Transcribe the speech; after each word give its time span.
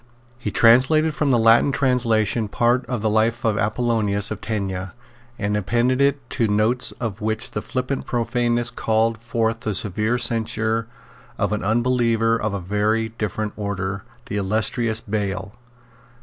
He 0.39 0.49
translated 0.49 1.13
from 1.13 1.29
the 1.29 1.37
Latin 1.37 1.71
translation 1.71 2.47
part 2.47 2.87
of 2.87 3.03
the 3.03 3.09
Life 3.11 3.45
of 3.45 3.55
Apollonius 3.59 4.31
of 4.31 4.41
Tyana, 4.41 4.93
and 5.37 5.55
appended 5.55 6.15
to 6.31 6.43
it 6.45 6.49
notes 6.49 6.91
of 6.93 7.21
which 7.21 7.51
the 7.51 7.61
flippant 7.61 8.07
profaneness 8.07 8.71
called 8.71 9.19
forth 9.19 9.59
the 9.59 9.75
severe 9.75 10.17
censure 10.17 10.87
of 11.37 11.53
an 11.53 11.63
unbeliever 11.63 12.35
of 12.35 12.55
a 12.55 12.59
very 12.59 13.09
different 13.09 13.53
order, 13.55 14.03
the 14.25 14.37
illustrious 14.37 15.01
Bayle. 15.01 15.53